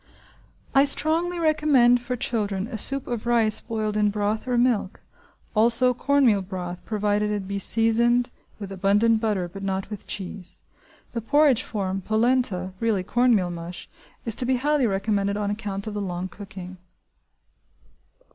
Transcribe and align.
I 0.73 0.83
strongly 0.85 1.37
recommend 1.37 2.01
for 2.01 2.15
children 2.15 2.65
a 2.65 2.75
soup 2.79 3.05
of 3.05 3.27
rice 3.27 3.61
boiled 3.61 3.95
in 3.95 4.09
broth 4.09 4.47
or 4.47 4.57
milk; 4.57 4.99
also 5.55 5.93
cornmeal 5.93 6.41
broth, 6.41 6.83
provided 6.87 7.29
it 7.29 7.47
be 7.47 7.59
seasoned 7.59 8.31
with 8.57 8.71
abundant 8.71 9.19
butter, 9.21 9.47
but 9.47 9.61
not 9.61 9.91
with 9.91 10.07
cheese. 10.07 10.57
(The 11.11 11.21
porridge 11.21 11.61
form–polenta, 11.61 12.73
really 12.79 13.03
cornmeal 13.03 13.51
mush, 13.51 13.87
is 14.25 14.33
to 14.37 14.45
be 14.47 14.55
highly 14.55 14.87
recommended 14.87 15.37
on 15.37 15.51
account 15.51 15.85
of 15.85 15.93
the 15.93 16.01
long 16.01 16.29
cooking.) 16.29 16.77